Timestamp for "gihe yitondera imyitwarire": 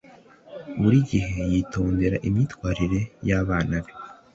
1.09-2.99